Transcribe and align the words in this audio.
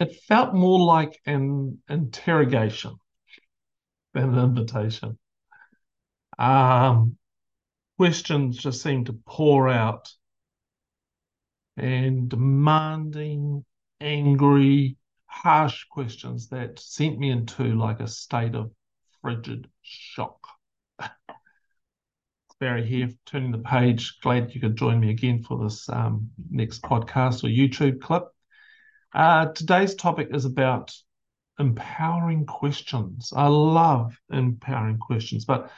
it 0.00 0.16
felt 0.28 0.54
more 0.54 0.78
like 0.78 1.20
an 1.26 1.78
interrogation 1.88 2.96
than 4.14 4.34
an 4.34 4.44
invitation. 4.44 5.18
Um, 6.38 7.16
questions 7.96 8.56
just 8.56 8.82
seemed 8.82 9.06
to 9.06 9.18
pour 9.26 9.68
out 9.68 10.08
and 11.76 12.28
demanding, 12.28 13.64
angry, 14.00 14.96
harsh 15.26 15.84
questions 15.90 16.48
that 16.48 16.78
sent 16.78 17.18
me 17.18 17.30
into 17.30 17.74
like 17.74 18.00
a 18.00 18.08
state 18.08 18.54
of 18.54 18.70
frigid 19.20 19.68
shock. 19.82 20.38
Barry 22.60 22.86
here, 22.86 23.10
turning 23.26 23.52
the 23.52 23.58
page. 23.58 24.18
Glad 24.20 24.54
you 24.54 24.60
could 24.60 24.76
join 24.76 24.98
me 24.98 25.10
again 25.10 25.42
for 25.42 25.62
this 25.62 25.88
um, 25.88 26.30
next 26.50 26.82
podcast 26.82 27.44
or 27.44 27.48
YouTube 27.48 28.00
clip. 28.00 28.24
Uh, 29.18 29.46
today's 29.46 29.96
topic 29.96 30.28
is 30.32 30.44
about 30.44 30.94
empowering 31.58 32.46
questions. 32.46 33.32
I 33.34 33.48
love 33.48 34.16
empowering 34.30 34.98
questions, 34.98 35.44
but 35.44 35.72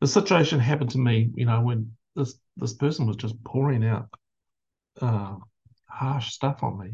the 0.00 0.06
situation 0.06 0.60
happened 0.60 0.90
to 0.90 0.98
me, 0.98 1.32
you 1.34 1.44
know, 1.44 1.60
when 1.60 1.96
this 2.14 2.38
this 2.56 2.74
person 2.74 3.08
was 3.08 3.16
just 3.16 3.42
pouring 3.42 3.84
out 3.84 4.08
uh, 5.00 5.34
harsh 5.86 6.34
stuff 6.34 6.62
on 6.62 6.78
me, 6.78 6.92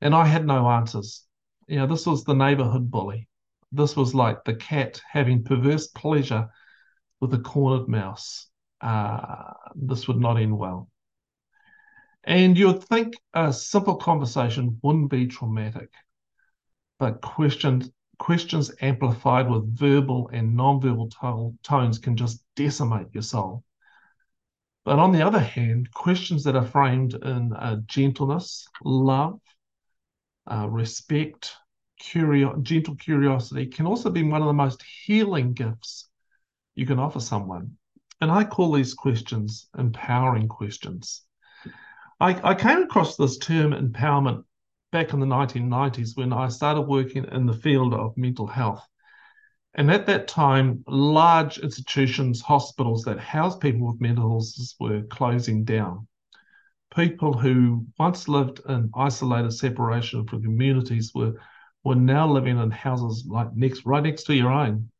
and 0.00 0.14
I 0.14 0.24
had 0.24 0.46
no 0.46 0.66
answers. 0.66 1.26
You 1.68 1.80
know, 1.80 1.86
this 1.86 2.06
was 2.06 2.24
the 2.24 2.32
neighborhood 2.34 2.90
bully. 2.90 3.28
This 3.70 3.94
was 3.94 4.14
like 4.14 4.44
the 4.44 4.54
cat 4.54 4.98
having 5.06 5.44
perverse 5.44 5.88
pleasure 5.88 6.48
with 7.20 7.34
a 7.34 7.38
cornered 7.38 7.86
mouse. 7.86 8.46
Uh, 8.80 9.52
this 9.74 10.08
would 10.08 10.20
not 10.20 10.38
end 10.38 10.56
well. 10.56 10.88
And 12.26 12.58
you'd 12.58 12.82
think 12.84 13.14
a 13.34 13.52
simple 13.52 13.96
conversation 13.96 14.78
wouldn't 14.82 15.10
be 15.10 15.26
traumatic, 15.26 15.90
but 16.98 17.20
questions 17.20 17.90
questions 18.18 18.70
amplified 18.80 19.50
with 19.50 19.76
verbal 19.76 20.30
and 20.32 20.56
non-verbal 20.56 21.10
to- 21.10 21.54
tones 21.62 21.98
can 21.98 22.16
just 22.16 22.42
decimate 22.54 23.08
your 23.12 23.22
soul. 23.22 23.64
But 24.84 24.98
on 24.98 25.12
the 25.12 25.26
other 25.26 25.40
hand, 25.40 25.92
questions 25.92 26.44
that 26.44 26.56
are 26.56 26.64
framed 26.64 27.14
in 27.14 27.52
uh, 27.52 27.76
gentleness, 27.86 28.68
love, 28.84 29.40
uh, 30.50 30.68
respect, 30.68 31.54
curio- 31.98 32.56
gentle 32.60 32.96
curiosity 32.96 33.66
can 33.66 33.86
also 33.86 34.10
be 34.10 34.22
one 34.22 34.42
of 34.42 34.46
the 34.46 34.52
most 34.52 34.82
healing 35.04 35.54
gifts 35.54 36.08
you 36.74 36.86
can 36.86 36.98
offer 36.98 37.20
someone. 37.20 37.76
And 38.20 38.30
I 38.30 38.44
call 38.44 38.72
these 38.72 38.94
questions 38.94 39.68
empowering 39.76 40.48
questions. 40.48 41.22
I, 42.20 42.50
I 42.50 42.54
came 42.54 42.82
across 42.82 43.16
this 43.16 43.38
term 43.38 43.72
empowerment 43.72 44.44
back 44.92 45.12
in 45.12 45.20
the 45.20 45.26
1990s 45.26 46.16
when 46.16 46.32
I 46.32 46.48
started 46.48 46.82
working 46.82 47.24
in 47.24 47.46
the 47.46 47.52
field 47.52 47.92
of 47.92 48.16
mental 48.16 48.46
health. 48.46 48.86
And 49.74 49.90
at 49.90 50.06
that 50.06 50.28
time, 50.28 50.84
large 50.86 51.58
institutions, 51.58 52.40
hospitals 52.40 53.02
that 53.02 53.18
house 53.18 53.58
people 53.58 53.88
with 53.88 54.00
mental 54.00 54.30
illnesses 54.30 54.76
were 54.78 55.02
closing 55.02 55.64
down. 55.64 56.06
People 56.94 57.32
who 57.32 57.86
once 57.98 58.28
lived 58.28 58.60
in 58.68 58.90
isolated 58.94 59.50
separation 59.50 60.24
from 60.28 60.44
communities 60.44 61.10
were, 61.12 61.40
were 61.82 61.96
now 61.96 62.30
living 62.30 62.56
in 62.56 62.70
houses 62.70 63.26
like 63.28 63.52
next, 63.56 63.84
right 63.84 64.04
next 64.04 64.24
to 64.24 64.34
your 64.34 64.52
own. 64.52 64.90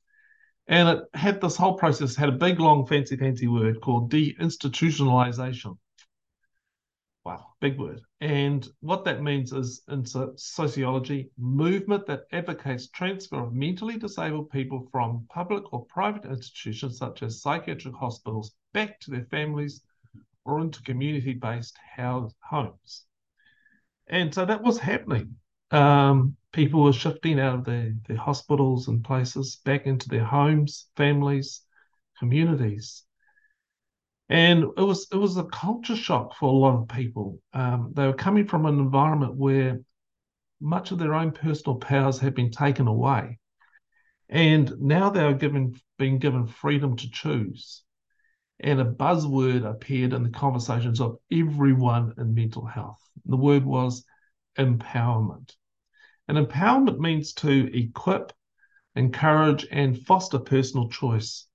And 0.66 0.88
it 0.88 1.04
had 1.14 1.40
this 1.40 1.56
whole 1.56 1.74
process 1.74 2.16
had 2.16 2.30
a 2.30 2.32
big, 2.32 2.58
long, 2.58 2.84
fancy, 2.86 3.16
fancy 3.16 3.46
word 3.46 3.80
called 3.80 4.10
deinstitutionalization. 4.10 5.76
Wow, 7.24 7.54
big 7.58 7.78
word. 7.78 8.02
And 8.20 8.68
what 8.80 9.04
that 9.06 9.22
means 9.22 9.54
is 9.54 9.82
in 9.88 10.04
sociology, 10.04 11.30
movement 11.38 12.04
that 12.06 12.26
advocates 12.32 12.88
transfer 12.88 13.40
of 13.40 13.54
mentally 13.54 13.96
disabled 13.96 14.50
people 14.50 14.86
from 14.92 15.26
public 15.30 15.72
or 15.72 15.86
private 15.86 16.26
institutions 16.26 16.98
such 16.98 17.22
as 17.22 17.40
psychiatric 17.40 17.94
hospitals 17.94 18.52
back 18.74 19.00
to 19.00 19.10
their 19.10 19.24
families 19.30 19.80
or 20.44 20.60
into 20.60 20.82
community-based 20.82 21.78
homes. 21.96 23.06
And 24.06 24.34
so 24.34 24.44
that 24.44 24.62
was 24.62 24.78
happening. 24.78 25.36
Um, 25.70 26.36
people 26.52 26.82
were 26.82 26.92
shifting 26.92 27.40
out 27.40 27.54
of 27.54 27.64
their, 27.64 27.94
their 28.06 28.18
hospitals 28.18 28.88
and 28.88 29.02
places 29.02 29.56
back 29.64 29.86
into 29.86 30.10
their 30.10 30.24
homes, 30.24 30.88
families, 30.94 31.62
communities 32.18 33.03
and 34.28 34.64
it 34.76 34.82
was 34.82 35.06
it 35.12 35.16
was 35.16 35.36
a 35.36 35.44
culture 35.44 35.96
shock 35.96 36.34
for 36.36 36.48
a 36.48 36.52
lot 36.52 36.80
of 36.80 36.88
people. 36.88 37.40
Um, 37.52 37.92
they 37.94 38.06
were 38.06 38.14
coming 38.14 38.46
from 38.46 38.66
an 38.66 38.78
environment 38.78 39.34
where 39.34 39.80
much 40.60 40.90
of 40.90 40.98
their 40.98 41.14
own 41.14 41.32
personal 41.32 41.76
powers 41.76 42.18
had 42.18 42.34
been 42.34 42.50
taken 42.50 42.86
away, 42.86 43.38
and 44.28 44.72
now 44.80 45.10
they 45.10 45.20
are 45.20 45.34
given 45.34 45.74
being 45.98 46.18
given 46.18 46.46
freedom 46.46 46.96
to 46.96 47.10
choose. 47.10 47.82
And 48.60 48.80
a 48.80 48.84
buzzword 48.84 49.68
appeared 49.68 50.12
in 50.12 50.22
the 50.22 50.30
conversations 50.30 51.00
of 51.00 51.18
everyone 51.30 52.14
in 52.16 52.34
mental 52.34 52.64
health. 52.64 53.00
The 53.26 53.36
word 53.36 53.64
was 53.64 54.04
empowerment. 54.56 55.54
And 56.28 56.38
empowerment 56.38 56.98
means 56.98 57.34
to 57.34 57.76
equip, 57.76 58.32
encourage, 58.94 59.66
and 59.70 59.98
foster 60.06 60.38
personal 60.38 60.88
choice 60.88 61.46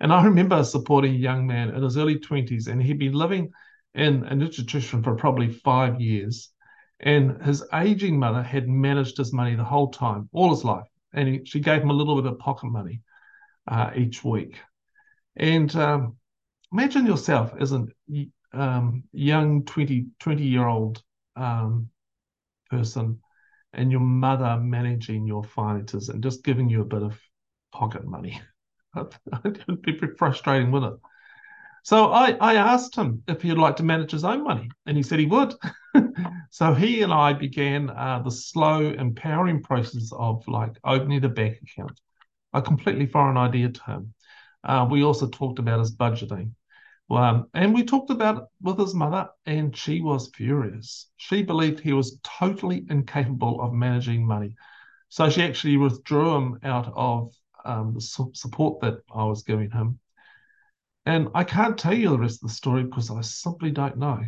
and 0.00 0.12
I 0.12 0.24
remember 0.24 0.62
supporting 0.64 1.14
a 1.14 1.18
young 1.18 1.46
man 1.46 1.70
in 1.70 1.82
his 1.82 1.96
early 1.96 2.18
20s, 2.18 2.68
and 2.68 2.82
he'd 2.82 2.98
been 2.98 3.12
living 3.12 3.50
in 3.94 4.24
an 4.24 4.42
institution 4.42 5.02
for 5.02 5.14
probably 5.14 5.50
five 5.50 6.00
years. 6.00 6.50
And 7.00 7.42
his 7.42 7.64
aging 7.72 8.18
mother 8.18 8.42
had 8.42 8.68
managed 8.68 9.18
his 9.18 9.32
money 9.32 9.54
the 9.54 9.64
whole 9.64 9.90
time, 9.90 10.28
all 10.32 10.50
his 10.50 10.64
life. 10.64 10.86
And 11.12 11.28
he, 11.28 11.44
she 11.44 11.60
gave 11.60 11.82
him 11.82 11.90
a 11.90 11.94
little 11.94 12.20
bit 12.20 12.30
of 12.30 12.38
pocket 12.38 12.70
money 12.70 13.02
uh, 13.66 13.90
each 13.96 14.24
week. 14.24 14.58
And 15.36 15.74
um, 15.76 16.16
imagine 16.72 17.06
yourself 17.06 17.52
as 17.60 17.72
a 17.72 17.86
um, 18.52 19.04
young 19.12 19.64
20, 19.64 20.06
20 20.18 20.44
year 20.44 20.66
old 20.66 21.02
um, 21.36 21.88
person 22.70 23.20
and 23.72 23.90
your 23.90 24.00
mother 24.00 24.58
managing 24.60 25.26
your 25.26 25.44
finances 25.44 26.08
and 26.08 26.22
just 26.22 26.44
giving 26.44 26.68
you 26.68 26.80
a 26.82 26.86
bit 26.86 27.02
of 27.02 27.18
pocket 27.72 28.04
money. 28.04 28.40
It'd 29.44 29.82
be 29.82 29.92
pretty 29.92 30.14
frustrating, 30.16 30.70
wouldn't 30.70 30.94
it? 30.94 31.00
So 31.82 32.12
I, 32.12 32.32
I 32.32 32.54
asked 32.56 32.96
him 32.96 33.22
if 33.28 33.40
he'd 33.40 33.54
like 33.54 33.76
to 33.76 33.82
manage 33.82 34.10
his 34.10 34.24
own 34.24 34.44
money, 34.44 34.68
and 34.86 34.96
he 34.96 35.02
said 35.02 35.18
he 35.18 35.26
would. 35.26 35.54
so 36.50 36.74
he 36.74 37.02
and 37.02 37.12
I 37.12 37.32
began 37.32 37.88
uh, 37.90 38.20
the 38.22 38.30
slow, 38.30 38.90
empowering 38.90 39.62
process 39.62 40.10
of 40.12 40.46
like 40.46 40.76
opening 40.84 41.24
a 41.24 41.28
bank 41.28 41.58
account, 41.62 41.98
a 42.52 42.60
completely 42.60 43.06
foreign 43.06 43.36
idea 43.36 43.70
to 43.70 43.84
him. 43.84 44.14
Uh, 44.64 44.86
we 44.90 45.02
also 45.02 45.28
talked 45.28 45.58
about 45.58 45.78
his 45.78 45.96
budgeting. 45.96 46.52
Um, 47.10 47.46
and 47.54 47.72
we 47.72 47.84
talked 47.84 48.10
about 48.10 48.36
it 48.36 48.44
with 48.60 48.78
his 48.78 48.94
mother, 48.94 49.28
and 49.46 49.74
she 49.74 50.02
was 50.02 50.30
furious. 50.34 51.08
She 51.16 51.42
believed 51.42 51.80
he 51.80 51.94
was 51.94 52.18
totally 52.22 52.84
incapable 52.90 53.62
of 53.62 53.72
managing 53.72 54.26
money. 54.26 54.56
So 55.08 55.30
she 55.30 55.42
actually 55.42 55.78
withdrew 55.78 56.34
him 56.36 56.58
out 56.62 56.92
of 56.94 57.32
um, 57.68 57.92
the 57.94 58.00
su- 58.00 58.32
support 58.34 58.80
that 58.80 59.00
I 59.14 59.24
was 59.24 59.42
giving 59.42 59.70
him. 59.70 60.00
And 61.06 61.28
I 61.34 61.44
can't 61.44 61.78
tell 61.78 61.94
you 61.94 62.10
the 62.10 62.18
rest 62.18 62.42
of 62.42 62.48
the 62.48 62.54
story 62.54 62.82
because 62.82 63.10
I 63.10 63.20
simply 63.20 63.70
don't 63.70 63.98
know. 63.98 64.20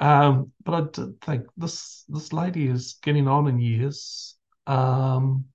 Um, 0.00 0.52
but 0.64 0.74
I 0.74 0.80
did 0.92 1.20
think 1.22 1.46
this 1.56 2.04
this 2.08 2.32
lady 2.32 2.68
is 2.68 2.98
getting 3.02 3.26
on 3.26 3.48
in 3.48 3.58
years. 3.58 4.36
Um, 4.66 5.46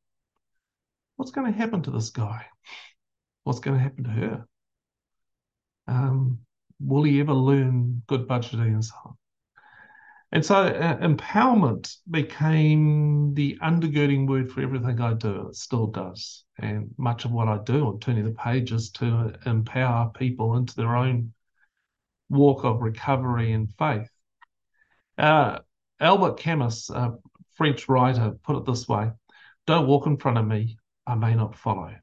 what's 1.16 1.31
going 1.31 1.51
to 1.51 1.57
happen 1.57 1.81
to 1.84 1.91
this 1.91 2.09
guy? 2.09 2.46
What's 3.44 3.59
going 3.59 3.78
to 3.78 3.84
happen 3.84 4.03
to 4.06 4.09
her? 4.09 4.47
Um, 5.88 6.40
will 6.80 7.03
he 7.03 7.19
ever 7.19 7.34
learn 7.34 8.03
good 8.07 8.28
budgeting 8.28 8.74
and 8.74 8.84
so 8.84 8.95
on? 9.06 9.16
And 10.33 10.44
so 10.44 10.56
uh, 10.56 10.97
empowerment 10.97 11.95
became 12.09 13.35
the 13.35 13.56
undergirding 13.62 14.27
word 14.27 14.51
for 14.51 14.62
everything 14.62 15.00
I 15.00 15.13
do. 15.13 15.50
It 15.50 15.56
still 15.56 15.85
does. 15.85 16.44
And 16.57 16.89
much 16.97 17.25
of 17.25 17.31
what 17.31 17.47
I 17.47 17.59
do 17.59 17.85
on 17.85 18.00
turning 18.00 18.25
the 18.25 18.31
pages 18.31 18.89
to 18.94 19.35
empower 19.45 20.09
people 20.09 20.56
into 20.56 20.75
their 20.75 20.95
own 20.95 21.33
walk 22.30 22.65
of 22.65 22.81
recovery 22.81 23.51
and 23.51 23.71
faith. 23.77 24.09
Uh, 25.19 25.59
Albert 26.00 26.39
Camus, 26.39 26.89
a 26.89 27.13
French 27.53 27.88
writer, 27.88 28.31
put 28.41 28.57
it 28.57 28.65
this 28.65 28.88
way 28.88 29.12
Don't 29.68 29.86
walk 29.86 30.07
in 30.07 30.18
front 30.18 30.39
of 30.39 30.47
me, 30.47 30.79
I 31.06 31.13
may 31.13 31.36
not 31.36 31.56
follow. 31.56 31.94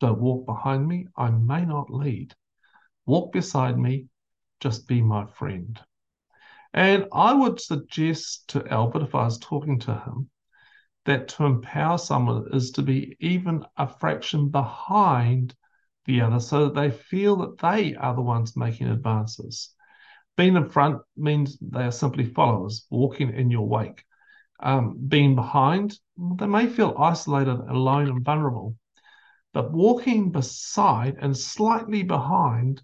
Don't 0.00 0.18
walk 0.18 0.44
behind 0.44 0.88
me, 0.88 1.06
I 1.16 1.30
may 1.30 1.64
not 1.64 1.88
lead. 1.88 2.34
Walk 3.06 3.32
beside 3.32 3.78
me, 3.78 4.06
just 4.58 4.88
be 4.88 5.00
my 5.02 5.26
friend. 5.26 5.78
And 6.76 7.06
I 7.12 7.32
would 7.32 7.58
suggest 7.60 8.50
to 8.50 8.64
Albert, 8.68 9.02
if 9.02 9.14
I 9.14 9.24
was 9.24 9.38
talking 9.38 9.80
to 9.80 9.94
him, 9.94 10.30
that 11.06 11.28
to 11.28 11.44
empower 11.44 11.98
someone 11.98 12.48
is 12.52 12.70
to 12.72 12.82
be 12.82 13.16
even 13.18 13.64
a 13.76 13.88
fraction 13.88 14.50
behind 14.50 15.56
the 16.04 16.20
other 16.20 16.38
so 16.38 16.66
that 16.68 16.74
they 16.74 16.90
feel 16.90 17.36
that 17.36 17.58
they 17.58 17.94
are 17.96 18.14
the 18.14 18.20
ones 18.22 18.56
making 18.56 18.88
advances. 18.88 19.74
Being 20.36 20.56
in 20.56 20.68
front 20.68 21.00
means 21.16 21.56
they 21.60 21.84
are 21.84 21.90
simply 21.92 22.26
followers 22.26 22.86
walking 22.90 23.32
in 23.32 23.50
your 23.50 23.66
wake. 23.66 24.04
um, 24.60 24.96
being 25.08 25.34
behind, 25.34 25.98
they 26.16 26.46
may 26.46 26.66
feel 26.66 26.94
isolated, 26.98 27.58
alone, 27.68 28.08
and 28.08 28.24
vulnerable. 28.24 28.76
But 29.52 29.72
walking 29.72 30.30
beside 30.30 31.16
and 31.20 31.36
slightly 31.36 32.02
behind 32.02 32.82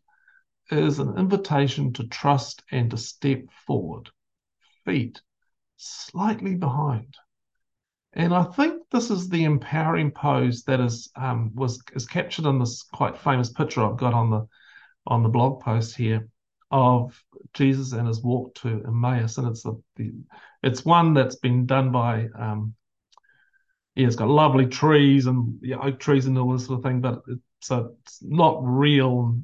is 0.72 0.98
an 0.98 1.18
invitation 1.18 1.92
to 1.94 2.08
trust 2.08 2.62
and 2.70 2.90
to 2.90 2.96
step 2.96 3.42
forward. 3.66 4.10
Feet 4.84 5.20
slightly 5.76 6.54
behind. 6.54 7.14
And 8.14 8.34
I 8.34 8.44
think 8.44 8.82
this 8.90 9.10
is 9.10 9.28
the 9.28 9.44
empowering 9.44 10.10
pose 10.10 10.64
that 10.64 10.80
is 10.80 11.10
um, 11.16 11.50
was 11.54 11.80
is 11.94 12.06
captured 12.06 12.46
in 12.46 12.58
this 12.58 12.82
quite 12.82 13.16
famous 13.16 13.50
picture 13.50 13.82
I've 13.82 13.96
got 13.96 14.12
on 14.12 14.30
the 14.30 14.46
on 15.06 15.22
the 15.22 15.28
blog 15.28 15.62
post 15.62 15.96
here 15.96 16.28
of 16.70 17.22
Jesus 17.54 17.92
and 17.92 18.06
his 18.06 18.22
walk 18.22 18.54
to 18.56 18.82
Emmaus, 18.86 19.38
and 19.38 19.48
it's 19.48 19.62
the, 19.62 19.80
the 19.96 20.12
it's 20.62 20.84
one 20.84 21.14
that's 21.14 21.36
been 21.36 21.66
done 21.66 21.90
by 21.90 22.28
um, 22.38 22.74
yeah, 23.94 24.06
it's 24.06 24.16
got 24.16 24.28
lovely 24.28 24.66
trees 24.66 25.26
and 25.26 25.58
yeah, 25.62 25.76
oak 25.76 25.98
trees 25.98 26.26
and 26.26 26.38
all 26.38 26.52
this 26.52 26.66
sort 26.66 26.78
of 26.78 26.84
thing, 26.84 27.00
but 27.00 27.22
it, 27.28 27.38
so 27.62 27.94
it's 28.02 28.18
not 28.22 28.58
real. 28.62 29.36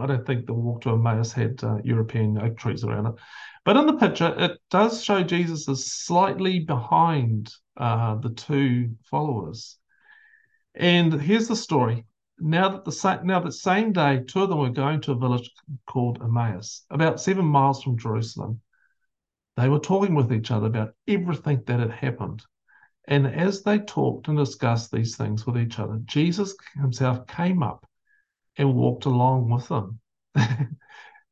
I 0.00 0.06
don't 0.06 0.26
think 0.26 0.46
the 0.46 0.54
walk 0.54 0.82
to 0.82 0.90
Emmaus 0.90 1.32
had 1.32 1.62
uh, 1.64 1.78
European 1.82 2.38
oak 2.38 2.56
trees 2.56 2.84
around 2.84 3.06
it. 3.06 3.14
But 3.64 3.76
in 3.76 3.86
the 3.86 3.96
picture, 3.96 4.34
it 4.38 4.60
does 4.70 5.02
show 5.02 5.22
Jesus 5.22 5.66
is 5.68 5.92
slightly 5.92 6.60
behind 6.60 7.52
uh, 7.76 8.16
the 8.16 8.30
two 8.30 8.94
followers. 9.10 9.78
And 10.74 11.12
here's 11.20 11.48
the 11.48 11.56
story. 11.56 12.04
Now 12.38 12.68
that 12.68 12.84
the 12.84 13.20
now 13.24 13.40
that 13.40 13.52
same 13.52 13.92
day, 13.92 14.22
two 14.26 14.42
of 14.42 14.50
them 14.50 14.58
were 14.58 14.70
going 14.70 15.00
to 15.02 15.12
a 15.12 15.18
village 15.18 15.50
called 15.86 16.20
Emmaus, 16.22 16.84
about 16.90 17.20
seven 17.20 17.44
miles 17.44 17.82
from 17.82 17.98
Jerusalem. 17.98 18.60
They 19.56 19.68
were 19.68 19.78
talking 19.78 20.14
with 20.14 20.32
each 20.32 20.50
other 20.50 20.66
about 20.66 20.94
everything 21.06 21.62
that 21.66 21.80
had 21.80 21.92
happened. 21.92 22.44
And 23.06 23.26
as 23.26 23.62
they 23.62 23.78
talked 23.78 24.28
and 24.28 24.38
discussed 24.38 24.90
these 24.90 25.16
things 25.16 25.46
with 25.46 25.58
each 25.58 25.78
other, 25.78 26.00
Jesus 26.04 26.56
himself 26.74 27.26
came 27.26 27.62
up 27.62 27.86
and 28.56 28.74
walked 28.74 29.04
along 29.04 29.50
with 29.50 29.68
them. 29.68 30.00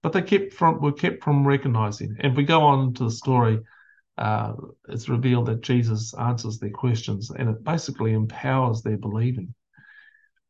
but 0.03 0.13
they 0.13 0.23
kept 0.23 0.53
from 0.53 0.81
were 0.81 0.93
kept 0.93 1.25
from 1.25 1.47
recognizing. 1.47 2.15
And 2.19 2.33
if 2.33 2.37
we 2.37 2.45
go 2.45 2.63
on 2.63 2.93
to 2.95 3.05
the 3.05 3.11
story, 3.11 3.61
uh, 4.19 4.53
it's 4.89 5.09
revealed 5.09 5.47
that 5.47 5.63
Jesus 5.63 6.13
answers 6.15 6.59
their 6.59 6.71
questions 6.71 7.31
and 7.31 7.49
it 7.49 7.65
basically 7.65 8.13
empowers 8.13 8.83
their 8.83 8.99
believing. 8.99 9.55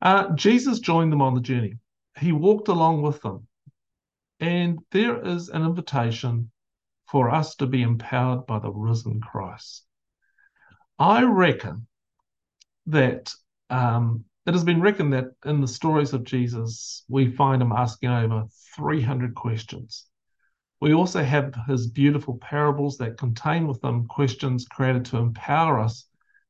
Uh, 0.01 0.35
Jesus 0.35 0.81
joined 0.81 1.13
them 1.13 1.23
on 1.23 1.35
the 1.35 1.41
journey. 1.41 1.75
He 2.19 2.33
walked 2.33 2.69
along 2.69 3.03
with 3.03 3.21
them. 3.23 3.47
And 4.41 4.81
there 4.91 5.25
is 5.25 5.49
an 5.51 5.63
invitation 5.63 6.51
for 7.07 7.31
us 7.31 7.55
to 7.57 7.67
be 7.67 7.83
empowered 7.83 8.47
by 8.47 8.59
the 8.59 8.73
risen 8.73 9.21
Christ. 9.21 9.85
I 10.99 11.23
reckon 11.23 11.87
that 12.87 13.33
um, 13.71 14.25
it 14.47 14.55
has 14.55 14.65
been 14.65 14.81
reckoned 14.81 15.12
that 15.12 15.33
in 15.44 15.61
the 15.61 15.69
stories 15.69 16.12
of 16.12 16.25
Jesus, 16.25 17.05
we 17.09 17.31
find 17.31 17.62
him 17.62 17.73
asking 17.73 18.11
over 18.11 18.47
300 18.77 19.35
questions. 19.35 20.06
We 20.81 20.94
also 20.94 21.23
have 21.23 21.55
his 21.69 21.87
beautiful 21.87 22.39
parables 22.39 22.99
that 22.99 23.19
contain 23.19 23.69
with 23.69 23.81
them 23.81 24.06
questions 24.09 24.67
created 24.67 25.05
to 25.06 25.19
empower 25.19 25.79
us 25.79 26.06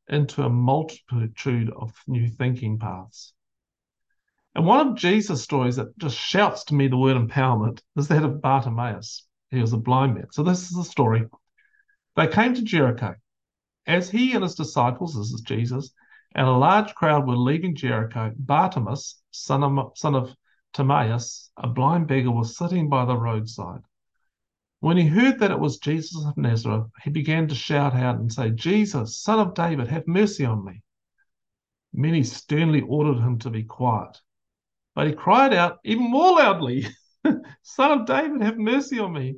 into 0.08 0.42
a 0.42 0.48
multitude 0.48 1.70
of 1.76 1.92
new 2.06 2.28
thinking 2.28 2.78
paths. 2.78 3.34
And 4.54 4.66
one 4.66 4.86
of 4.86 4.96
Jesus' 4.96 5.42
stories 5.42 5.76
that 5.76 5.96
just 5.98 6.16
shouts 6.16 6.64
to 6.64 6.74
me 6.74 6.88
the 6.88 6.96
word 6.96 7.16
empowerment 7.16 7.80
is 7.96 8.08
that 8.08 8.24
of 8.24 8.40
Bartimaeus. 8.40 9.26
He 9.50 9.60
was 9.60 9.72
a 9.72 9.78
blind 9.78 10.14
man. 10.14 10.28
So 10.32 10.42
this 10.42 10.62
is 10.62 10.76
the 10.76 10.84
story. 10.84 11.26
They 12.16 12.26
came 12.26 12.54
to 12.54 12.62
Jericho. 12.62 13.14
As 13.86 14.10
he 14.10 14.32
and 14.34 14.42
his 14.42 14.54
disciples, 14.54 15.16
this 15.16 15.32
is 15.32 15.40
Jesus, 15.40 15.92
and 16.34 16.46
a 16.46 16.52
large 16.52 16.94
crowd 16.94 17.26
were 17.26 17.36
leaving 17.36 17.74
Jericho, 17.74 18.32
Bartimaeus, 18.36 19.20
son 19.30 19.62
of, 19.62 19.92
son 19.96 20.14
of 20.14 20.34
Timaeus, 20.72 21.50
a 21.56 21.68
blind 21.68 22.06
beggar, 22.06 22.30
was 22.30 22.56
sitting 22.56 22.88
by 22.88 23.04
the 23.04 23.16
roadside. 23.16 23.82
When 24.80 24.96
he 24.96 25.06
heard 25.06 25.38
that 25.38 25.50
it 25.50 25.60
was 25.60 25.78
Jesus 25.78 26.24
of 26.24 26.36
Nazareth, 26.36 26.90
he 27.02 27.10
began 27.10 27.48
to 27.48 27.54
shout 27.54 27.94
out 27.94 28.18
and 28.18 28.32
say, 28.32 28.50
Jesus, 28.50 29.18
son 29.18 29.38
of 29.38 29.54
David, 29.54 29.88
have 29.88 30.08
mercy 30.08 30.44
on 30.44 30.64
me. 30.64 30.82
Many 31.92 32.22
sternly 32.22 32.80
ordered 32.80 33.20
him 33.20 33.38
to 33.40 33.50
be 33.50 33.64
quiet. 33.64 34.20
But 34.94 35.06
he 35.06 35.12
cried 35.12 35.54
out 35.54 35.78
even 35.84 36.10
more 36.10 36.32
loudly, 36.36 36.86
Son 37.62 38.00
of 38.00 38.06
David, 38.06 38.42
have 38.42 38.58
mercy 38.58 38.98
on 38.98 39.12
me. 39.12 39.36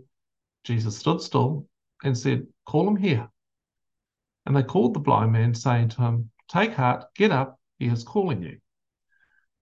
Jesus 0.64 0.96
stood 0.96 1.20
still 1.20 1.68
and 2.02 2.16
said, 2.16 2.46
Call 2.66 2.88
him 2.88 2.96
here. 2.96 3.28
And 4.46 4.56
they 4.56 4.62
called 4.62 4.94
the 4.94 5.00
blind 5.00 5.32
man, 5.32 5.54
saying 5.54 5.90
to 5.90 6.02
him, 6.02 6.30
Take 6.48 6.74
heart, 6.74 7.04
get 7.14 7.30
up, 7.30 7.58
he 7.78 7.86
is 7.86 8.04
calling 8.04 8.42
you. 8.42 8.58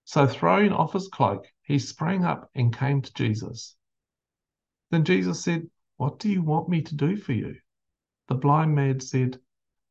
So 0.05 0.27
throwing 0.27 0.73
off 0.73 0.93
his 0.93 1.07
cloak, 1.07 1.45
he 1.61 1.79
sprang 1.79 2.25
up 2.25 2.49
and 2.53 2.75
came 2.75 3.01
to 3.01 3.13
Jesus. 3.13 3.75
Then 4.91 5.05
Jesus 5.05 5.43
said, 5.43 5.69
What 5.97 6.19
do 6.19 6.29
you 6.29 6.41
want 6.41 6.69
me 6.69 6.81
to 6.81 6.95
do 6.95 7.15
for 7.15 7.33
you? 7.33 7.55
The 8.27 8.35
blind 8.35 8.75
man 8.75 8.99
said 8.99 9.39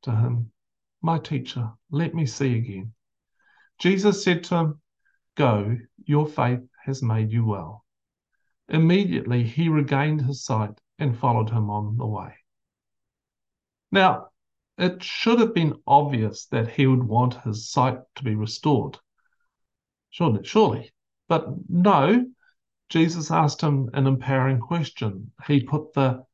to 0.02 0.10
him, 0.14 0.52
My 1.00 1.18
teacher, 1.18 1.70
let 1.90 2.14
me 2.14 2.26
see 2.26 2.56
again. 2.56 2.92
Jesus 3.78 4.22
said 4.22 4.44
to 4.44 4.56
him, 4.56 4.80
Go, 5.34 5.78
your 6.04 6.26
faith 6.26 6.60
has 6.84 7.02
made 7.02 7.32
you 7.32 7.46
well. 7.46 7.84
Immediately 8.68 9.44
he 9.44 9.68
regained 9.68 10.22
his 10.22 10.44
sight 10.44 10.78
and 10.98 11.18
followed 11.18 11.50
him 11.50 11.70
on 11.70 11.96
the 11.96 12.06
way. 12.06 12.34
Now, 13.90 14.28
it 14.82 15.02
should 15.02 15.38
have 15.38 15.54
been 15.54 15.80
obvious 15.86 16.46
that 16.46 16.68
he 16.68 16.86
would 16.86 17.04
want 17.04 17.42
his 17.44 17.70
sight 17.70 17.98
to 18.16 18.24
be 18.24 18.34
restored. 18.34 18.98
Surely, 20.10 20.44
surely. 20.44 20.92
But 21.28 21.46
no, 21.68 22.26
Jesus 22.88 23.30
asked 23.30 23.60
him 23.60 23.90
an 23.94 24.06
empowering 24.06 24.58
question. 24.58 25.30
He 25.46 25.62
put 25.62 25.92
the 25.94 26.24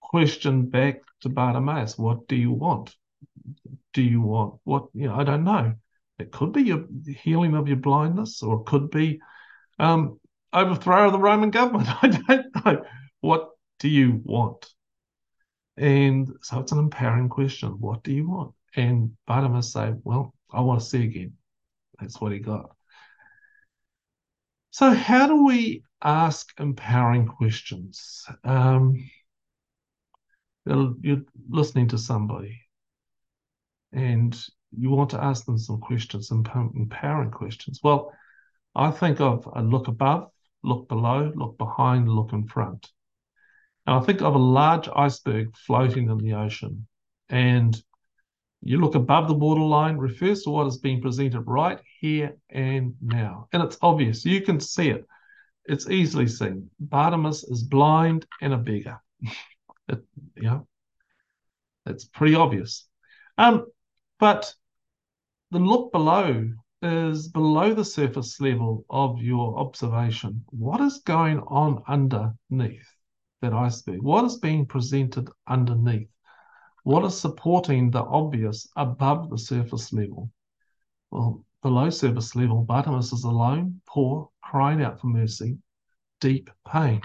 question 0.00 0.70
back 0.70 1.02
to 1.20 1.28
Bartimaeus 1.28 1.98
What 1.98 2.28
do 2.28 2.36
you 2.36 2.52
want? 2.52 2.94
Do 3.92 4.02
you 4.02 4.20
want 4.20 4.60
what? 4.64 4.86
You 4.94 5.08
know, 5.08 5.16
I 5.16 5.24
don't 5.24 5.44
know. 5.44 5.74
It 6.18 6.30
could 6.30 6.52
be 6.52 6.62
your 6.62 6.84
healing 7.22 7.54
of 7.54 7.68
your 7.68 7.76
blindness, 7.76 8.42
or 8.42 8.60
it 8.60 8.66
could 8.66 8.90
be 8.90 9.20
um, 9.78 10.18
overthrow 10.52 11.06
of 11.06 11.12
the 11.12 11.18
Roman 11.18 11.50
government. 11.50 11.88
I 12.02 12.08
don't 12.08 12.64
know. 12.64 12.84
What 13.20 13.50
do 13.80 13.88
you 13.88 14.22
want? 14.24 14.66
And 15.76 16.32
so 16.42 16.60
it's 16.60 16.72
an 16.72 16.78
empowering 16.78 17.28
question. 17.28 17.70
What 17.80 18.02
do 18.02 18.12
you 18.12 18.28
want? 18.28 18.54
And 18.76 19.16
Bartimaeus 19.26 19.72
say, 19.72 19.94
Well, 20.04 20.34
I 20.50 20.60
want 20.60 20.80
to 20.80 20.86
see 20.86 21.04
again. 21.04 21.34
That's 22.00 22.20
what 22.20 22.32
he 22.32 22.38
got. 22.38 22.70
So, 24.70 24.90
how 24.90 25.26
do 25.26 25.44
we 25.44 25.82
ask 26.02 26.52
empowering 26.60 27.26
questions? 27.26 28.26
Um, 28.44 29.10
you're 30.66 31.22
listening 31.48 31.88
to 31.88 31.98
somebody 31.98 32.60
and 33.92 34.36
you 34.76 34.90
want 34.90 35.10
to 35.10 35.22
ask 35.22 35.44
them 35.46 35.58
some 35.58 35.80
questions, 35.80 36.30
empowering 36.30 37.30
questions. 37.30 37.80
Well, 37.82 38.12
I 38.74 38.90
think 38.90 39.20
of 39.20 39.48
a 39.54 39.62
look 39.62 39.88
above, 39.88 40.30
look 40.62 40.88
below, 40.88 41.32
look 41.34 41.56
behind, 41.56 42.08
look 42.08 42.32
in 42.32 42.46
front. 42.46 42.90
I 43.86 44.00
think 44.00 44.20
of 44.20 44.34
a 44.34 44.38
large 44.38 44.88
iceberg 44.94 45.56
floating 45.56 46.10
in 46.10 46.18
the 46.18 46.34
ocean. 46.34 46.86
And 47.28 47.80
you 48.62 48.80
look 48.80 48.96
above 48.96 49.28
the 49.28 49.34
waterline, 49.34 49.96
refers 49.96 50.42
to 50.42 50.50
what 50.50 50.66
is 50.66 50.78
being 50.78 51.00
presented 51.00 51.42
right 51.42 51.78
here 52.00 52.36
and 52.50 52.94
now. 53.00 53.48
And 53.52 53.62
it's 53.62 53.78
obvious. 53.82 54.24
You 54.24 54.40
can 54.40 54.58
see 54.58 54.90
it. 54.90 55.06
It's 55.66 55.88
easily 55.88 56.26
seen. 56.26 56.70
Bartimaeus 56.80 57.44
is 57.44 57.62
blind 57.62 58.26
and 58.40 58.54
a 58.54 58.56
beggar. 58.56 59.00
it, 59.88 60.02
it's 61.86 62.04
pretty 62.04 62.34
obvious. 62.34 62.88
Um, 63.38 63.66
but 64.18 64.52
the 65.50 65.58
look 65.58 65.92
below 65.92 66.50
is 66.82 67.28
below 67.28 67.72
the 67.72 67.84
surface 67.84 68.40
level 68.40 68.84
of 68.90 69.22
your 69.22 69.58
observation. 69.58 70.44
What 70.50 70.80
is 70.80 70.98
going 71.04 71.38
on 71.40 71.82
underneath? 71.86 72.95
That 73.42 73.52
iceberg? 73.52 74.02
What 74.02 74.24
is 74.24 74.38
being 74.38 74.66
presented 74.66 75.28
underneath? 75.46 76.08
What 76.84 77.04
is 77.04 77.18
supporting 77.18 77.90
the 77.90 78.02
obvious 78.02 78.68
above 78.76 79.30
the 79.30 79.38
surface 79.38 79.92
level? 79.92 80.30
Well, 81.10 81.44
below 81.62 81.90
surface 81.90 82.36
level, 82.36 82.62
Bartimaeus 82.62 83.12
is 83.12 83.24
alone, 83.24 83.80
poor, 83.86 84.30
crying 84.42 84.82
out 84.82 85.00
for 85.00 85.08
mercy, 85.08 85.58
deep 86.20 86.50
pain. 86.66 87.00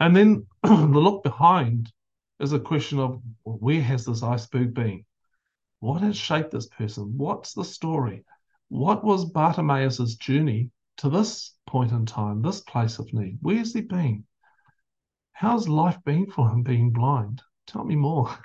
And 0.00 0.16
then 0.16 0.46
the 0.62 0.76
look 0.76 1.22
behind 1.22 1.92
is 2.40 2.52
a 2.52 2.60
question 2.60 2.98
of 2.98 3.20
where 3.44 3.82
has 3.82 4.04
this 4.04 4.22
iceberg 4.22 4.74
been? 4.74 5.04
What 5.80 6.02
has 6.02 6.16
shaped 6.16 6.52
this 6.52 6.68
person? 6.68 7.16
What's 7.16 7.52
the 7.52 7.64
story? 7.64 8.24
What 8.68 9.04
was 9.04 9.24
Bartimaeus' 9.24 10.14
journey 10.16 10.70
to 10.98 11.08
this 11.08 11.54
point 11.66 11.92
in 11.92 12.06
time, 12.06 12.42
this 12.42 12.60
place 12.60 12.98
of 12.98 13.12
need? 13.12 13.38
Where's 13.40 13.74
he 13.74 13.80
been? 13.80 14.24
How's 15.38 15.68
life 15.68 16.02
been 16.04 16.26
for 16.26 16.50
him 16.50 16.64
being 16.64 16.90
blind? 16.90 17.42
Tell 17.68 17.84
me 17.84 17.94
more. 17.94 18.36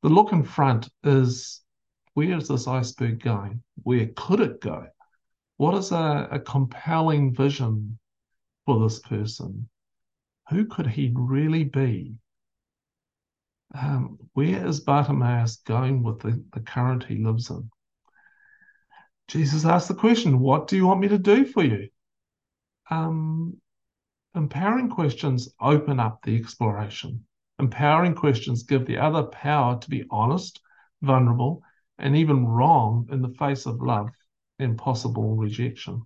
The 0.00 0.08
look 0.08 0.30
in 0.30 0.44
front 0.44 0.88
is 1.02 1.60
where 2.14 2.36
is 2.36 2.46
this 2.46 2.68
iceberg 2.68 3.20
going? 3.20 3.64
Where 3.82 4.08
could 4.14 4.38
it 4.38 4.60
go? 4.60 4.86
What 5.56 5.74
is 5.74 5.90
a, 5.90 6.28
a 6.30 6.38
compelling 6.38 7.34
vision 7.34 7.98
for 8.64 8.78
this 8.78 9.00
person? 9.00 9.68
Who 10.50 10.66
could 10.66 10.86
he 10.86 11.10
really 11.12 11.64
be? 11.64 12.14
Um, 13.74 14.20
where 14.34 14.64
is 14.64 14.78
Bartimaeus 14.78 15.56
going 15.66 16.04
with 16.04 16.20
the, 16.20 16.44
the 16.52 16.60
current 16.60 17.02
he 17.02 17.16
lives 17.16 17.50
in? 17.50 17.68
Jesus 19.26 19.64
asked 19.64 19.88
the 19.88 19.94
question, 19.94 20.38
What 20.38 20.68
do 20.68 20.76
you 20.76 20.86
want 20.86 21.00
me 21.00 21.08
to 21.08 21.18
do 21.18 21.44
for 21.44 21.64
you? 21.64 21.88
Um, 22.88 23.60
empowering 24.38 24.88
questions 24.88 25.52
open 25.60 25.98
up 25.98 26.22
the 26.22 26.36
exploration. 26.36 27.26
Empowering 27.58 28.14
questions 28.14 28.62
give 28.62 28.86
the 28.86 28.96
other 28.96 29.24
power 29.24 29.76
to 29.80 29.90
be 29.90 30.04
honest, 30.12 30.60
vulnerable, 31.02 31.60
and 31.98 32.14
even 32.14 32.46
wrong 32.46 33.08
in 33.10 33.20
the 33.20 33.34
face 33.34 33.66
of 33.66 33.82
love 33.82 34.10
and 34.60 34.78
possible 34.78 35.34
rejection. 35.34 36.02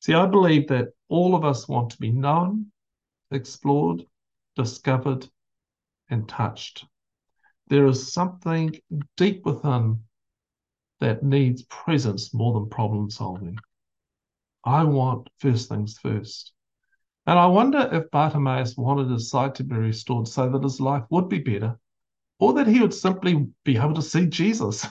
See, 0.00 0.14
I 0.14 0.24
believe 0.26 0.68
that 0.68 0.88
all 1.10 1.34
of 1.34 1.44
us 1.44 1.68
want 1.68 1.90
to 1.90 1.98
be 1.98 2.10
known, 2.10 2.72
explored, 3.30 4.06
discovered, 4.56 5.28
and 6.08 6.26
touched. 6.26 6.86
There 7.68 7.86
is 7.86 8.14
something 8.14 8.74
deep 9.18 9.44
within 9.44 10.04
that 11.00 11.22
needs 11.22 11.64
presence 11.64 12.32
more 12.32 12.54
than 12.54 12.70
problem 12.70 13.10
solving. 13.10 13.58
I 14.64 14.84
want 14.84 15.28
first 15.38 15.68
things 15.68 15.98
first. 15.98 16.54
And 17.28 17.38
I 17.38 17.44
wonder 17.44 17.90
if 17.92 18.10
Bartimaeus 18.10 18.78
wanted 18.78 19.10
his 19.10 19.28
sight 19.28 19.54
to 19.56 19.62
be 19.62 19.76
restored 19.76 20.26
so 20.28 20.48
that 20.48 20.62
his 20.62 20.80
life 20.80 21.04
would 21.10 21.28
be 21.28 21.40
better, 21.40 21.78
or 22.38 22.54
that 22.54 22.66
he 22.66 22.80
would 22.80 22.94
simply 22.94 23.46
be 23.64 23.76
able 23.76 23.92
to 23.92 24.00
see 24.00 24.24
Jesus. 24.24 24.86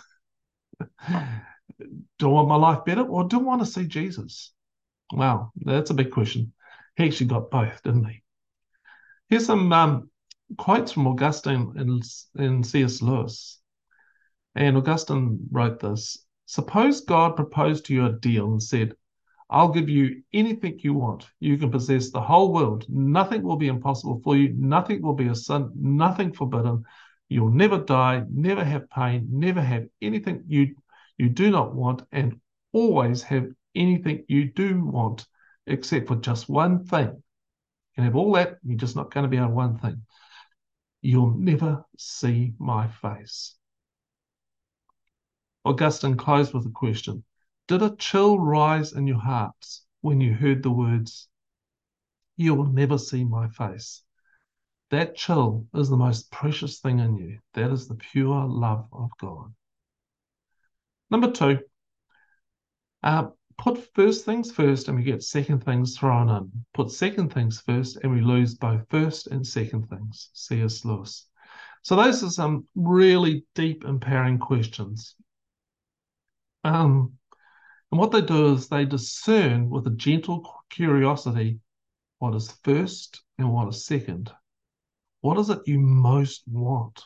do 1.09 1.17
I 2.21 2.27
want 2.27 2.47
my 2.47 2.55
life 2.55 2.85
better, 2.85 3.01
or 3.01 3.23
do 3.23 3.39
I 3.39 3.41
want 3.41 3.61
to 3.61 3.65
see 3.65 3.87
Jesus? 3.87 4.53
Wow, 5.11 5.51
that's 5.55 5.89
a 5.89 5.95
big 5.95 6.11
question. 6.11 6.53
He 6.95 7.05
actually 7.05 7.25
got 7.25 7.49
both, 7.49 7.81
didn't 7.81 8.05
he? 8.05 8.21
Here's 9.29 9.47
some 9.47 9.73
um, 9.73 10.11
quotes 10.59 10.91
from 10.91 11.07
Augustine 11.07 11.73
and, 11.75 12.03
and 12.35 12.63
C.S. 12.63 13.01
Lewis. 13.01 13.59
And 14.53 14.77
Augustine 14.77 15.39
wrote 15.49 15.79
this 15.79 16.19
Suppose 16.45 17.01
God 17.01 17.35
proposed 17.35 17.85
to 17.85 17.95
you 17.95 18.05
a 18.05 18.11
deal 18.13 18.51
and 18.51 18.61
said, 18.61 18.93
I'll 19.49 19.69
give 19.69 19.87
you 19.87 20.23
anything 20.33 20.79
you 20.83 20.93
want. 20.93 21.27
You 21.39 21.57
can 21.57 21.71
possess 21.71 22.11
the 22.11 22.21
whole 22.21 22.51
world. 22.51 22.85
Nothing 22.89 23.43
will 23.43 23.55
be 23.55 23.67
impossible 23.67 24.19
for 24.23 24.35
you. 24.35 24.53
Nothing 24.57 25.01
will 25.01 25.13
be 25.13 25.27
a 25.27 25.35
sin. 25.35 25.71
Nothing 25.75 26.33
forbidden. 26.33 26.83
You'll 27.29 27.51
never 27.51 27.77
die, 27.77 28.23
never 28.29 28.63
have 28.63 28.89
pain, 28.89 29.27
never 29.31 29.61
have 29.61 29.87
anything 30.01 30.43
you 30.47 30.75
you 31.17 31.29
do 31.29 31.49
not 31.49 31.73
want, 31.73 32.03
and 32.11 32.39
always 32.73 33.23
have 33.23 33.47
anything 33.73 34.23
you 34.27 34.51
do 34.51 34.83
want, 34.83 35.25
except 35.65 36.07
for 36.07 36.15
just 36.15 36.47
one 36.47 36.85
thing. 36.85 37.07
You 37.07 37.23
can 37.95 38.03
have 38.03 38.15
all 38.15 38.33
that, 38.33 38.57
you're 38.63 38.77
just 38.77 38.95
not 38.95 39.11
going 39.11 39.23
to 39.23 39.29
be 39.29 39.39
on 39.39 39.55
one 39.55 39.79
thing. 39.79 40.03
You'll 41.01 41.35
never 41.35 41.83
see 41.97 42.53
my 42.59 42.87
face. 42.87 43.55
Augustine 45.65 46.17
closed 46.17 46.53
with 46.53 46.67
a 46.67 46.69
question 46.69 47.23
Did 47.67 47.81
a 47.81 47.95
chill 47.95 48.39
rise 48.39 48.93
in 48.93 49.07
your 49.07 49.19
hearts 49.19 49.85
when 50.01 50.21
you 50.21 50.33
heard 50.33 50.63
the 50.63 50.71
words, 50.71 51.27
You'll 52.37 52.67
never 52.67 52.99
see 52.99 53.23
my 53.23 53.49
face? 53.49 54.03
That 54.91 55.15
chill 55.15 55.65
is 55.73 55.89
the 55.89 55.97
most 55.97 56.31
precious 56.31 56.79
thing 56.79 56.99
in 56.99 57.17
you. 57.17 57.39
That 57.55 57.71
is 57.71 57.87
the 57.87 57.95
pure 57.95 58.45
love 58.45 58.87
of 58.93 59.09
God. 59.19 59.53
Number 61.09 61.31
two, 61.31 61.59
uh, 63.03 63.29
put 63.57 63.93
first 63.95 64.23
things 64.23 64.51
first 64.51 64.87
and 64.87 64.95
we 64.95 65.03
get 65.03 65.23
second 65.23 65.65
things 65.65 65.97
thrown 65.97 66.29
in. 66.29 66.65
Put 66.73 66.91
second 66.91 67.33
things 67.33 67.59
first 67.59 67.97
and 68.03 68.11
we 68.11 68.21
lose 68.21 68.53
both 68.53 68.87
first 68.89 69.27
and 69.27 69.45
second 69.45 69.89
things. 69.89 70.29
C.S. 70.33 70.85
Lewis. 70.85 71.27
So 71.81 71.95
those 71.95 72.23
are 72.23 72.29
some 72.29 72.67
really 72.75 73.45
deep, 73.55 73.83
empowering 73.83 74.37
questions. 74.37 75.15
Um, 76.63 77.16
and 77.91 77.99
what 77.99 78.11
they 78.11 78.21
do 78.21 78.53
is 78.53 78.67
they 78.67 78.85
discern 78.85 79.69
with 79.69 79.87
a 79.87 79.91
gentle 79.91 80.47
curiosity 80.69 81.59
what 82.19 82.35
is 82.35 82.51
first 82.63 83.21
and 83.37 83.51
what 83.51 83.67
is 83.67 83.85
second. 83.85 84.31
What 85.21 85.37
is 85.37 85.49
it 85.49 85.59
you 85.65 85.79
most 85.79 86.43
want? 86.47 87.03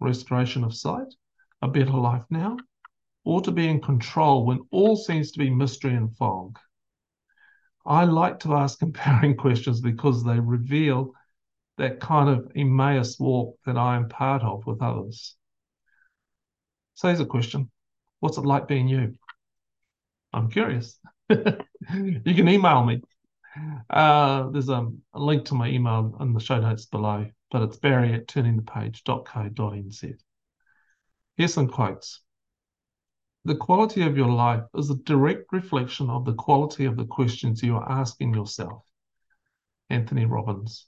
Restoration 0.00 0.64
of 0.64 0.74
sight? 0.74 1.14
A 1.62 1.68
better 1.68 1.92
life 1.92 2.24
now? 2.30 2.56
or 3.28 3.42
to 3.42 3.52
be 3.52 3.68
in 3.68 3.78
control 3.78 4.46
when 4.46 4.66
all 4.70 4.96
seems 4.96 5.32
to 5.32 5.38
be 5.38 5.50
mystery 5.50 5.94
and 5.94 6.16
fog. 6.16 6.58
I 7.84 8.04
like 8.04 8.40
to 8.40 8.54
ask 8.54 8.80
empowering 8.82 9.36
questions 9.36 9.82
because 9.82 10.24
they 10.24 10.40
reveal 10.40 11.12
that 11.76 12.00
kind 12.00 12.30
of 12.30 12.50
Emmaus 12.56 13.20
walk 13.20 13.58
that 13.66 13.76
I 13.76 13.96
am 13.96 14.08
part 14.08 14.42
of 14.42 14.66
with 14.66 14.80
others. 14.80 15.36
So 16.94 17.08
here's 17.08 17.20
a 17.20 17.26
question 17.26 17.70
What's 18.20 18.38
it 18.38 18.46
like 18.46 18.66
being 18.66 18.88
you? 18.88 19.14
I'm 20.32 20.50
curious. 20.50 20.98
you 21.30 22.34
can 22.34 22.48
email 22.48 22.84
me. 22.84 23.02
Uh, 23.90 24.50
there's 24.50 24.68
a, 24.68 24.88
a, 25.14 25.18
link 25.18 25.46
to 25.46 25.54
my 25.54 25.68
email 25.68 26.16
in 26.20 26.32
the 26.32 26.40
show 26.40 26.60
notes 26.60 26.86
below, 26.86 27.26
but 27.50 27.62
it's 27.62 27.76
barry 27.76 28.14
at 28.14 28.28
turningthepage.co.nz. 28.28 30.14
Here's 31.36 31.54
some 31.54 31.68
quotes. 31.68 32.20
The 33.44 33.56
quality 33.56 34.02
of 34.02 34.16
your 34.16 34.28
life 34.28 34.64
is 34.76 34.90
a 34.90 34.96
direct 34.96 35.52
reflection 35.52 36.10
of 36.10 36.24
the 36.24 36.34
quality 36.34 36.84
of 36.84 36.96
the 36.96 37.06
questions 37.06 37.62
you 37.62 37.76
are 37.76 37.90
asking 37.90 38.34
yourself. 38.34 38.84
Anthony 39.88 40.26
Robbins. 40.26 40.86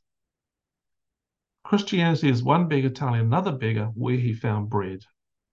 Christianity 1.64 2.28
is 2.28 2.42
one 2.42 2.68
beggar 2.68 2.90
telling 2.90 3.20
another 3.20 3.52
beggar 3.52 3.86
where 3.94 4.16
he 4.16 4.34
found 4.34 4.68
bread. 4.68 5.04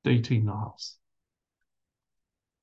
D.T. 0.04 0.40
Niles. 0.40 0.98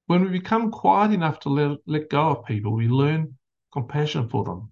When 0.07 0.23
we 0.23 0.29
become 0.29 0.71
quiet 0.71 1.13
enough 1.13 1.41
to 1.41 1.49
let, 1.49 1.79
let 1.87 2.11
go 2.11 2.29
of 2.29 2.45
people, 2.45 2.73
we 2.73 2.89
learn 2.89 3.39
compassion 3.73 4.29
for 4.29 4.45
them. 4.45 4.69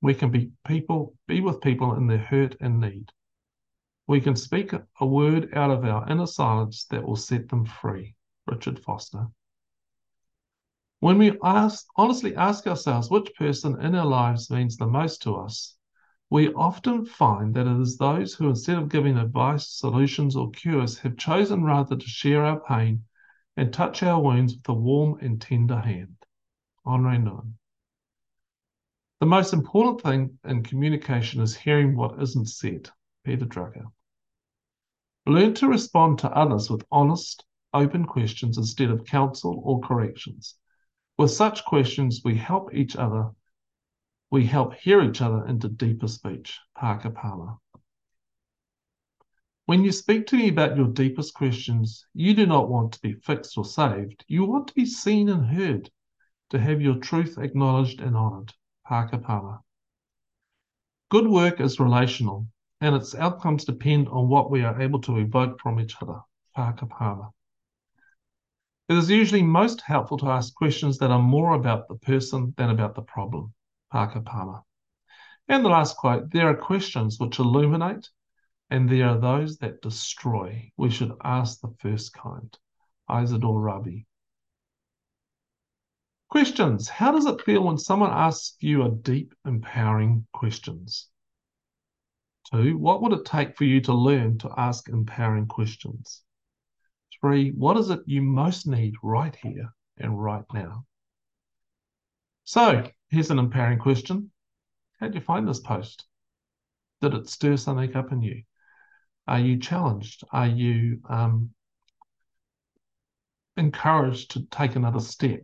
We 0.00 0.14
can 0.14 0.30
be 0.30 0.52
people, 0.64 1.16
be 1.26 1.40
with 1.40 1.60
people 1.60 1.94
in 1.94 2.06
their 2.06 2.18
hurt 2.18 2.54
and 2.60 2.80
need. 2.80 3.10
We 4.06 4.20
can 4.20 4.36
speak 4.36 4.72
a 4.72 5.06
word 5.06 5.52
out 5.52 5.72
of 5.72 5.84
our 5.84 6.08
inner 6.08 6.26
silence 6.26 6.84
that 6.90 7.04
will 7.04 7.16
set 7.16 7.48
them 7.48 7.64
free. 7.64 8.14
Richard 8.46 8.78
Foster. 8.78 9.26
When 11.00 11.18
we 11.18 11.36
ask, 11.42 11.86
honestly 11.96 12.36
ask 12.36 12.66
ourselves 12.68 13.10
which 13.10 13.34
person 13.34 13.80
in 13.80 13.96
our 13.96 14.06
lives 14.06 14.48
means 14.48 14.76
the 14.76 14.86
most 14.86 15.22
to 15.22 15.34
us, 15.34 15.76
we 16.30 16.54
often 16.54 17.04
find 17.04 17.52
that 17.54 17.66
it 17.66 17.80
is 17.80 17.96
those 17.96 18.34
who, 18.34 18.48
instead 18.48 18.78
of 18.78 18.88
giving 18.88 19.18
advice, 19.18 19.68
solutions, 19.68 20.36
or 20.36 20.50
cures, 20.50 20.98
have 21.00 21.16
chosen 21.16 21.64
rather 21.64 21.96
to 21.96 22.08
share 22.08 22.44
our 22.44 22.60
pain 22.60 23.04
and 23.58 23.72
touch 23.72 24.04
our 24.04 24.22
wounds 24.22 24.54
with 24.54 24.68
a 24.68 24.72
warm 24.72 25.18
and 25.20 25.42
tender 25.42 25.80
hand. 25.80 26.14
Henri 26.86 27.18
Nouwen. 27.18 27.54
The 29.18 29.26
most 29.26 29.52
important 29.52 30.00
thing 30.00 30.38
in 30.44 30.62
communication 30.62 31.42
is 31.42 31.56
hearing 31.56 31.96
what 31.96 32.22
isn't 32.22 32.46
said. 32.46 32.88
Peter 33.24 33.46
Drucker. 33.46 33.86
Learn 35.26 35.54
to 35.54 35.66
respond 35.66 36.20
to 36.20 36.30
others 36.30 36.70
with 36.70 36.86
honest, 36.92 37.44
open 37.74 38.04
questions 38.04 38.58
instead 38.58 38.90
of 38.90 39.04
counsel 39.04 39.60
or 39.64 39.80
corrections. 39.80 40.54
With 41.18 41.32
such 41.32 41.64
questions, 41.64 42.20
we 42.24 42.36
help 42.36 42.72
each 42.72 42.94
other, 42.94 43.30
we 44.30 44.46
help 44.46 44.74
hear 44.74 45.02
each 45.02 45.20
other 45.20 45.44
into 45.48 45.68
deeper 45.68 46.06
speech. 46.06 46.56
Parker 46.76 47.10
Palmer. 47.10 47.56
When 49.68 49.84
you 49.84 49.92
speak 49.92 50.26
to 50.28 50.36
me 50.38 50.48
about 50.48 50.78
your 50.78 50.86
deepest 50.86 51.34
questions, 51.34 52.06
you 52.14 52.32
do 52.32 52.46
not 52.46 52.70
want 52.70 52.90
to 52.92 53.00
be 53.02 53.12
fixed 53.12 53.58
or 53.58 53.66
saved. 53.66 54.24
You 54.26 54.46
want 54.46 54.68
to 54.68 54.74
be 54.74 54.86
seen 54.86 55.28
and 55.28 55.44
heard, 55.44 55.90
to 56.48 56.58
have 56.58 56.80
your 56.80 56.94
truth 56.94 57.36
acknowledged 57.36 58.00
and 58.00 58.16
honored. 58.16 58.54
Parker 58.86 59.18
Palmer. 59.18 59.58
Good 61.10 61.28
work 61.28 61.60
is 61.60 61.78
relational, 61.78 62.46
and 62.80 62.96
its 62.96 63.14
outcomes 63.14 63.66
depend 63.66 64.08
on 64.08 64.30
what 64.30 64.50
we 64.50 64.64
are 64.64 64.80
able 64.80 65.02
to 65.02 65.18
evoke 65.18 65.60
from 65.60 65.80
each 65.80 65.96
other. 66.00 66.20
Parker 66.54 66.86
Palmer. 66.86 67.28
It 68.88 68.96
is 68.96 69.10
usually 69.10 69.42
most 69.42 69.82
helpful 69.82 70.16
to 70.16 70.30
ask 70.30 70.54
questions 70.54 70.96
that 70.96 71.10
are 71.10 71.20
more 71.20 71.52
about 71.52 71.88
the 71.88 71.96
person 71.96 72.54
than 72.56 72.70
about 72.70 72.94
the 72.94 73.02
problem. 73.02 73.52
Parker 73.92 74.22
Palmer. 74.22 74.62
And 75.46 75.62
the 75.62 75.68
last 75.68 75.98
quote 75.98 76.30
there 76.30 76.48
are 76.48 76.56
questions 76.56 77.20
which 77.20 77.38
illuminate, 77.38 78.08
and 78.70 78.88
there 78.88 79.08
are 79.08 79.18
those 79.18 79.58
that 79.58 79.82
destroy. 79.82 80.70
We 80.76 80.90
should 80.90 81.12
ask 81.24 81.60
the 81.60 81.74
first 81.80 82.12
kind. 82.12 82.56
Isidore 83.10 83.60
Rabi. 83.60 84.06
Questions. 86.28 86.88
How 86.88 87.12
does 87.12 87.24
it 87.24 87.40
feel 87.40 87.64
when 87.64 87.78
someone 87.78 88.10
asks 88.10 88.56
you 88.60 88.84
a 88.84 88.90
deep, 88.90 89.32
empowering 89.46 90.26
questions? 90.34 91.08
Two, 92.52 92.76
what 92.76 93.00
would 93.00 93.12
it 93.12 93.24
take 93.24 93.56
for 93.56 93.64
you 93.64 93.80
to 93.82 93.94
learn 93.94 94.38
to 94.38 94.52
ask 94.56 94.88
empowering 94.88 95.46
questions? 95.46 96.22
Three, 97.20 97.50
what 97.50 97.78
is 97.78 97.88
it 97.88 98.00
you 98.06 98.20
most 98.22 98.66
need 98.66 98.94
right 99.02 99.34
here 99.36 99.74
and 99.96 100.22
right 100.22 100.44
now? 100.52 100.84
So 102.44 102.84
here's 103.08 103.30
an 103.30 103.38
empowering 103.38 103.78
question. 103.78 104.30
How'd 105.00 105.14
you 105.14 105.20
find 105.20 105.48
this 105.48 105.60
post? 105.60 106.06
Did 107.00 107.14
it 107.14 107.28
stir 107.28 107.56
something 107.56 107.94
up 107.96 108.12
in 108.12 108.20
you? 108.22 108.42
Are 109.28 109.38
you 109.38 109.58
challenged? 109.58 110.24
Are 110.32 110.46
you 110.46 111.00
um, 111.08 111.50
encouraged 113.58 114.30
to 114.32 114.46
take 114.46 114.74
another 114.74 115.00
step? 115.00 115.42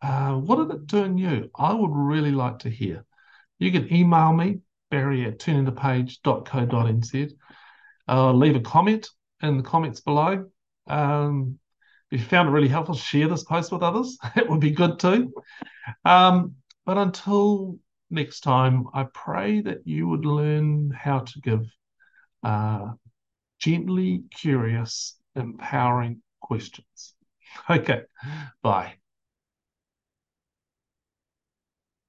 Uh, 0.00 0.34
what 0.34 0.56
did 0.56 0.76
it 0.76 0.86
do 0.86 1.02
in 1.02 1.18
you? 1.18 1.50
I 1.58 1.74
would 1.74 1.90
really 1.92 2.30
like 2.30 2.60
to 2.60 2.70
hear. 2.70 3.04
You 3.58 3.72
can 3.72 3.92
email 3.92 4.32
me, 4.32 4.60
barry 4.90 5.24
at 5.26 5.40
turningthepage.co.nz. 5.40 7.32
Uh, 8.08 8.32
leave 8.32 8.54
a 8.54 8.60
comment 8.60 9.08
in 9.42 9.56
the 9.56 9.62
comments 9.64 10.00
below. 10.00 10.46
Um, 10.86 11.58
if 12.12 12.20
you 12.20 12.26
found 12.26 12.48
it 12.48 12.52
really 12.52 12.68
helpful, 12.68 12.94
share 12.94 13.26
this 13.26 13.42
post 13.42 13.72
with 13.72 13.82
others. 13.82 14.16
it 14.36 14.48
would 14.48 14.60
be 14.60 14.70
good 14.70 15.00
too. 15.00 15.32
Um, 16.04 16.54
but 16.84 16.96
until 16.96 17.80
next 18.08 18.40
time, 18.40 18.86
I 18.94 19.06
pray 19.12 19.62
that 19.62 19.78
you 19.84 20.06
would 20.06 20.24
learn 20.24 20.92
how 20.92 21.20
to 21.20 21.40
give 21.40 21.66
uh, 22.44 22.92
gently 23.58 24.24
curious, 24.30 25.18
empowering 25.34 26.22
questions. 26.40 27.14
Okay, 27.70 28.02
bye. 28.62 28.96